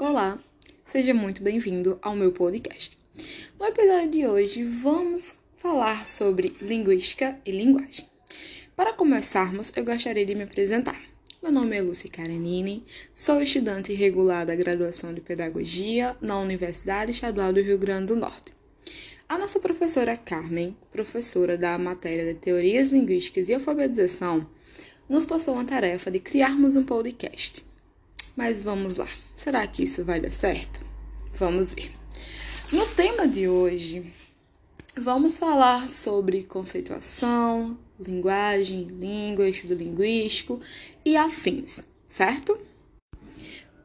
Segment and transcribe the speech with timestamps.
[0.00, 0.38] Olá,
[0.86, 2.96] seja muito bem-vindo ao meu podcast.
[3.58, 8.06] No episódio de hoje, vamos falar sobre linguística e linguagem.
[8.76, 11.02] Para começarmos, eu gostaria de me apresentar.
[11.42, 17.52] Meu nome é Lucy Karenini, sou estudante regular da graduação de Pedagogia na Universidade Estadual
[17.52, 18.52] do Rio Grande do Norte.
[19.28, 24.48] A nossa professora Carmen, professora da matéria de Teorias Linguísticas e Alfabetização,
[25.08, 27.66] nos passou uma tarefa de criarmos um podcast.
[28.38, 30.80] Mas vamos lá, será que isso vai dar certo?
[31.34, 31.90] Vamos ver.
[32.72, 34.12] No tema de hoje,
[34.96, 40.60] vamos falar sobre conceituação, linguagem, língua, estudo linguístico
[41.04, 42.56] e afins, certo?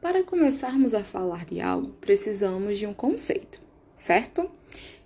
[0.00, 3.60] Para começarmos a falar de algo, precisamos de um conceito,
[3.96, 4.48] certo?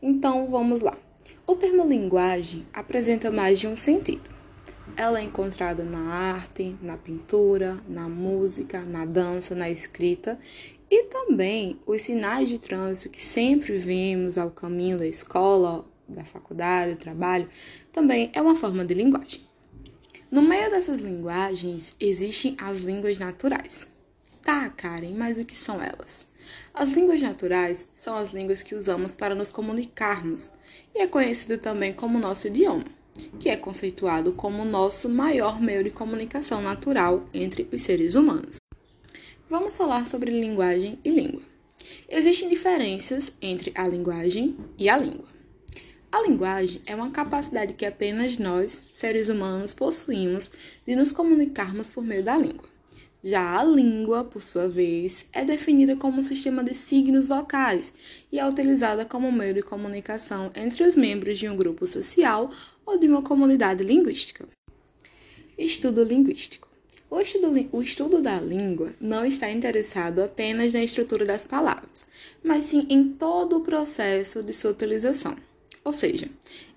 [0.03, 0.95] Então vamos lá.
[1.47, 4.38] O termo linguagem apresenta mais de um sentido.
[4.99, 10.37] Ela é encontrada na arte, na pintura, na música, na dança, na escrita
[10.91, 16.95] e também os sinais de trânsito que sempre vemos ao caminho da escola, da faculdade,
[16.95, 17.49] do trabalho,
[17.93, 19.41] também é uma forma de linguagem.
[20.33, 23.87] No meio dessas linguagens existem as línguas naturais.
[24.43, 26.33] Tá, Karen, mas o que são elas?
[26.75, 30.51] As línguas naturais são as línguas que usamos para nos comunicarmos
[30.93, 32.98] e é conhecido também como nosso idioma
[33.39, 38.57] que é conceituado como nosso maior meio de comunicação natural entre os seres humanos.
[39.51, 41.43] Vamos falar sobre linguagem e língua.
[42.09, 45.27] Existem diferenças entre a linguagem e a língua.
[46.11, 50.51] A linguagem é uma capacidade que apenas nós, seres humanos, possuímos
[50.87, 52.69] de nos comunicarmos por meio da língua.
[53.23, 57.93] Já a língua, por sua vez, é definida como um sistema de signos vocais
[58.31, 62.49] e é utilizada como meio de comunicação entre os membros de um grupo social
[62.89, 64.49] ou de uma comunidade linguística.
[65.59, 66.67] Estudo linguístico.
[67.11, 72.07] O estudo, o estudo da língua não está interessado apenas na estrutura das palavras,
[72.43, 75.37] mas sim em todo o processo de sua utilização.
[75.85, 76.29] Ou seja,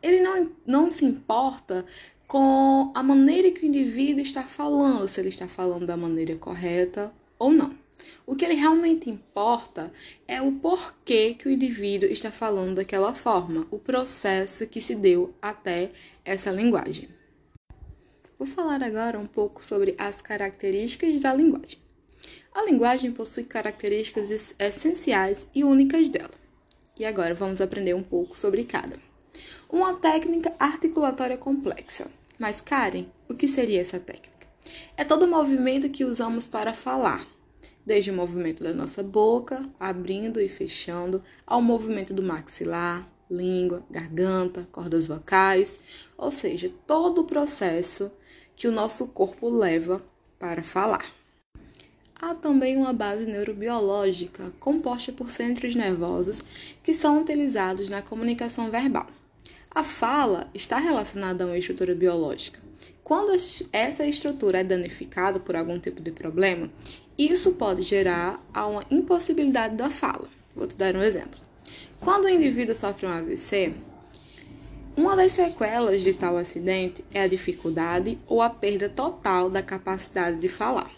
[0.01, 1.85] ele não, não se importa
[2.27, 7.13] com a maneira que o indivíduo está falando, se ele está falando da maneira correta
[7.39, 7.80] ou não.
[8.25, 9.91] O que ele realmente importa
[10.27, 15.33] é o porquê que o indivíduo está falando daquela forma, o processo que se deu
[15.41, 15.91] até
[16.23, 17.09] essa linguagem.
[18.37, 21.77] Vou falar agora um pouco sobre as características da linguagem.
[22.53, 26.33] A linguagem possui características essenciais e únicas dela.
[26.99, 28.99] E agora vamos aprender um pouco sobre cada.
[29.69, 32.07] Uma técnica articulatória complexa.
[32.37, 34.47] Mas, Karen, o que seria essa técnica?
[34.97, 37.25] É todo o movimento que usamos para falar,
[37.85, 44.67] desde o movimento da nossa boca, abrindo e fechando, ao movimento do maxilar, língua, garganta,
[44.71, 45.79] cordas vocais,
[46.17, 48.11] ou seja, todo o processo
[48.55, 50.03] que o nosso corpo leva
[50.37, 51.05] para falar.
[52.15, 56.39] Há também uma base neurobiológica composta por centros nervosos
[56.83, 59.07] que são utilizados na comunicação verbal.
[59.73, 62.59] A fala está relacionada a uma estrutura biológica.
[63.03, 63.31] Quando
[63.73, 66.69] essa estrutura é danificada por algum tipo de problema,
[67.29, 70.27] isso pode gerar uma impossibilidade da fala.
[70.55, 71.39] Vou te dar um exemplo.
[71.99, 73.73] Quando o indivíduo sofre um AVC,
[74.95, 80.37] uma das sequelas de tal acidente é a dificuldade ou a perda total da capacidade
[80.37, 80.91] de falar.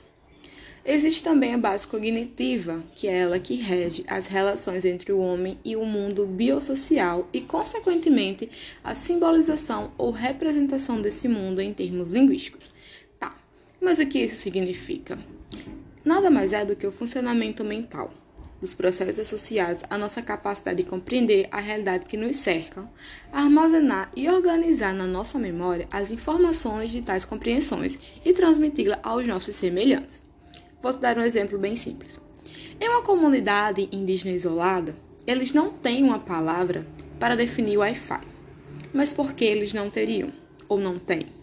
[0.86, 5.58] Existe também a base cognitiva, que é ela que rege as relações entre o homem
[5.64, 8.50] e o mundo biosocial e, consequentemente,
[8.84, 12.72] a simbolização ou representação desse mundo em termos linguísticos.
[13.18, 13.34] Tá,
[13.80, 15.18] mas o que isso significa?
[16.06, 18.12] Nada mais é do que o funcionamento mental
[18.60, 22.90] dos processos associados à nossa capacidade de compreender a realidade que nos cerca,
[23.32, 29.56] armazenar e organizar na nossa memória as informações de tais compreensões e transmiti-la aos nossos
[29.56, 30.22] semelhantes.
[30.82, 32.20] Vou te dar um exemplo bem simples.
[32.80, 34.96] Em uma comunidade indígena isolada,
[35.28, 36.88] eles não têm uma palavra
[37.20, 38.22] para definir Wi-Fi.
[38.94, 40.32] Mas por que eles não teriam?
[40.68, 41.43] Ou não têm?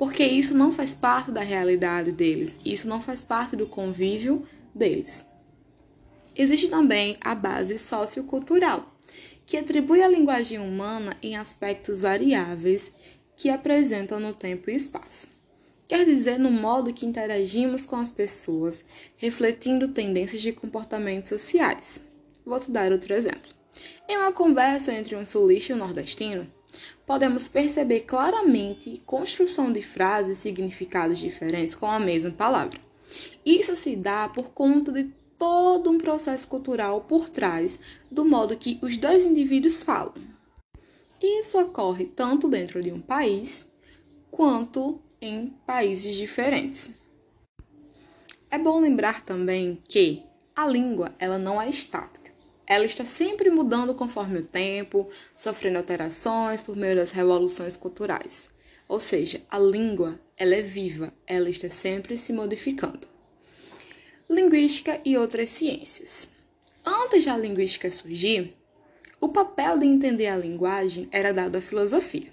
[0.00, 5.22] Porque isso não faz parte da realidade deles, isso não faz parte do convívio deles.
[6.34, 8.96] Existe também a base sociocultural,
[9.44, 12.90] que atribui a linguagem humana em aspectos variáveis
[13.36, 15.38] que apresentam no tempo e espaço
[15.86, 18.84] quer dizer no modo que interagimos com as pessoas,
[19.16, 22.00] refletindo tendências de comportamentos sociais.
[22.46, 23.50] Vou te dar outro exemplo.
[24.08, 26.46] Em uma conversa entre um sulista e um nordestino,
[27.06, 32.78] podemos perceber claramente construção de frases e significados diferentes com a mesma palavra.
[33.44, 37.78] Isso se dá por conta de todo um processo cultural por trás
[38.10, 40.14] do modo que os dois indivíduos falam.
[41.22, 43.70] Isso ocorre tanto dentro de um país
[44.30, 46.90] quanto em países diferentes.
[48.50, 50.22] É bom lembrar também que,
[50.56, 52.29] a língua, ela não é estática.
[52.70, 58.50] Ela está sempre mudando conforme o tempo, sofrendo alterações por meio das revoluções culturais.
[58.86, 63.08] Ou seja, a língua, ela é viva, ela está sempre se modificando.
[64.28, 66.28] Linguística e outras ciências.
[66.86, 68.54] Antes da linguística surgir,
[69.20, 72.32] o papel de entender a linguagem era dado à filosofia.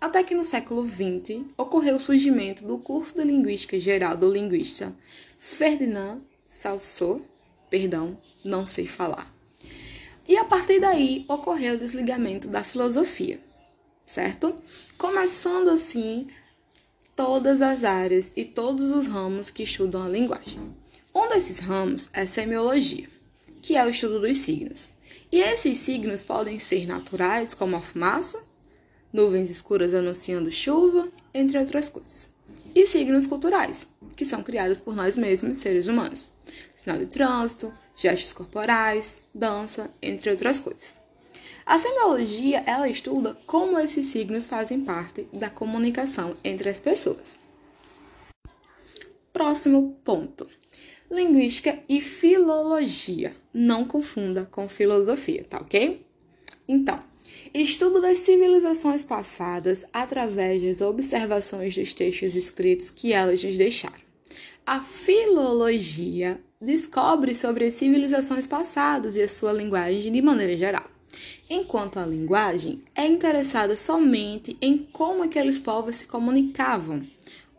[0.00, 4.92] Até que no século XX ocorreu o surgimento do curso de Linguística Geral do linguista
[5.38, 7.22] Ferdinand Saussure,
[7.70, 9.35] perdão, não sei falar.
[10.28, 13.40] E a partir daí ocorreu o desligamento da filosofia,
[14.04, 14.54] certo?
[14.98, 16.26] Começando assim
[17.14, 20.74] todas as áreas e todos os ramos que estudam a linguagem.
[21.14, 23.08] Um desses ramos é semiologia,
[23.62, 24.90] que é o estudo dos signos.
[25.30, 28.42] E esses signos podem ser naturais, como a fumaça,
[29.12, 32.35] nuvens escuras anunciando chuva, entre outras coisas.
[32.76, 36.28] E signos culturais, que são criados por nós mesmos, seres humanos.
[36.74, 40.94] Sinal de trânsito, gestos corporais, dança, entre outras coisas.
[41.64, 47.38] A semiologia, ela estuda como esses signos fazem parte da comunicação entre as pessoas.
[49.32, 50.46] Próximo ponto.
[51.10, 53.34] Linguística e filologia.
[53.54, 56.06] Não confunda com filosofia, tá ok?
[56.68, 57.02] Então,
[57.54, 64.06] Estudo das civilizações passadas através das observações dos textos escritos que elas nos deixaram.
[64.64, 70.90] A filologia descobre sobre as civilizações passadas e a sua linguagem de maneira geral,
[71.48, 77.06] enquanto a linguagem é interessada somente em como aqueles povos se comunicavam.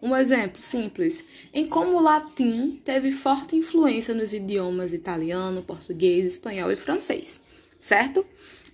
[0.01, 1.23] Um exemplo simples
[1.53, 7.39] em como o latim teve forte influência nos idiomas italiano, português, espanhol e francês,
[7.79, 8.25] certo?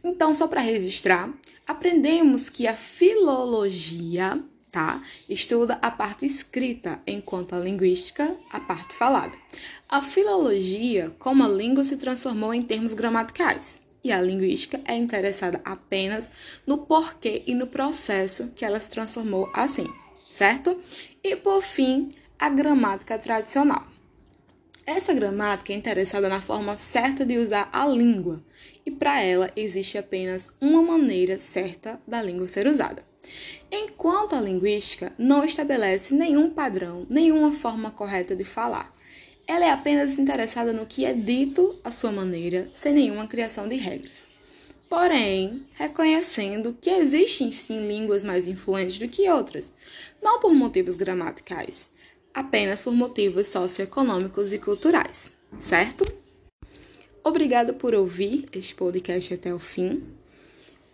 [0.04, 1.34] Então, só para registrar,
[1.66, 4.38] aprendemos que a filologia,
[4.70, 9.38] tá, estuda a parte escrita, enquanto a linguística a parte falada.
[9.88, 15.62] A filologia, como a língua se transformou em termos gramaticais, e a linguística é interessada
[15.64, 16.30] apenas
[16.68, 19.88] no porquê e no processo que ela se transformou assim,
[20.30, 20.78] certo?
[21.24, 23.93] E por fim, a gramática tradicional.
[24.86, 28.44] Essa gramática é interessada na forma certa de usar a língua,
[28.86, 33.06] e para ela existe apenas uma maneira certa da língua ser usada.
[33.72, 38.94] Enquanto a linguística não estabelece nenhum padrão, nenhuma forma correta de falar.
[39.48, 43.78] Ela é apenas interessada no que é dito à sua maneira, sem nenhuma criação de
[43.78, 44.28] regras.
[44.90, 49.74] Porém, reconhecendo que existem sim línguas mais influentes do que outras,
[50.22, 51.92] não por motivos gramaticais,
[52.34, 56.04] apenas por motivos socioeconômicos e culturais, certo?
[57.24, 60.04] Obrigada por ouvir este podcast até o fim.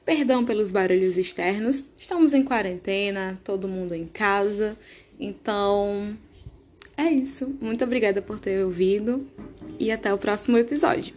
[0.06, 4.78] Perdão pelos barulhos externos, estamos em quarentena, todo mundo em casa,
[5.20, 6.18] então
[6.98, 7.48] é isso.
[7.62, 9.26] Muito obrigada por ter ouvido
[9.80, 11.14] e até o próximo episódio.